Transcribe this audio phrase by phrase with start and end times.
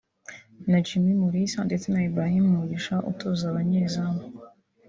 [0.69, 4.21] na Jimmy Mulisa ndetse na Ibrahim Mugisha utoza abanyezamu